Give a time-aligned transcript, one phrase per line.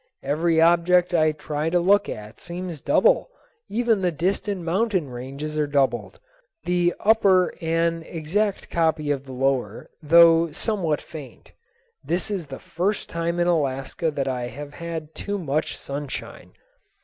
[0.23, 3.29] Every object I try to look at seems double;
[3.69, 6.19] even the distant mountain ranges are doubled,
[6.63, 11.51] the upper an exact copy of the lower, though somewhat faint.
[12.03, 16.53] This is the first time in Alaska that I have had too much sunshine.